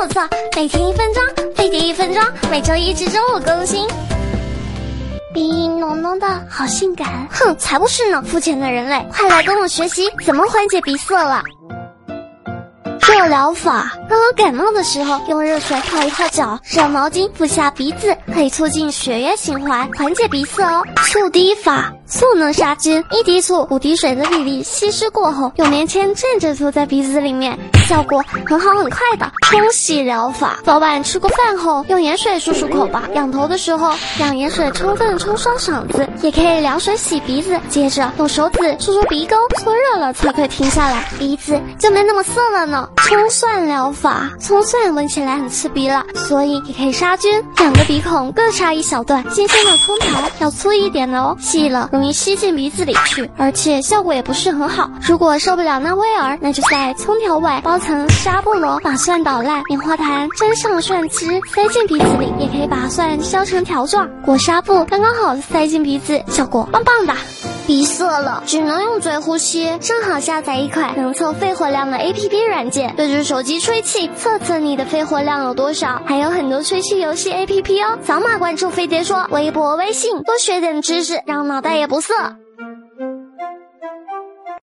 [0.00, 0.22] 有错，
[0.54, 1.22] 每天一分钟，
[1.54, 3.86] 飞碟一分钟，每周一至周五更新。
[5.34, 7.26] 鼻音浓浓的，好性感。
[7.30, 11.42] 哼，才不是呢，肤浅的人类，快来跟我学习怎么缓解鼻塞了。
[13.00, 20.84] 热疗法，刚刚感冒的时候，用热水泡一泡脚，热毛巾敷下鼻子，可以促进血液循环，缓解鼻塞哦。
[21.04, 21.92] 醋滴法。
[22.08, 29.30] 醋能杀菌，一滴醋五滴水的比例稀释过后，用棉签蘸着涂在鼻子里面，效果很好很快的。
[29.42, 33.04] 冲洗疗法，早晚吃过饭后用盐水漱漱口吧。
[33.14, 42.88] 仰头的时候，让盐水充分冲刷嗓子，也可以凉水洗鼻子，接着用手指搓搓鼻沟，搓热了才可以停下来，鼻子就没那么涩了呢。
[42.96, 47.42] 葱蒜疗法，葱蒜闻起来很刺鼻了，所以也可以杀菌。
[47.56, 51.88] 两个鼻孔各插一小段新鲜的葱条，要粗一点的哦，细了。
[51.98, 54.88] 容易吸进鼻子里去，而且效果也不是很好。
[55.02, 67.12] 如果受不了那味儿，那就在葱条外包层纱布罗，把蒜捣烂，棉花糖沾上蒜汁，塞进鼻子里，也可以把蒜削成条状，裹纱布刚刚好塞进鼻子，效果棒棒的。
[67.68, 76.00] 鼻塞了，只能用嘴呼吸，正好下载一款能测肺活量的 A P P 软件，对着手机吹气，测测你的肺活量有多少。
[76.06, 82.14] 还有很多吹气游戏 A P P 哦，扫码关注飞碟说，微博、微信多学点知识，让脑袋也不涩。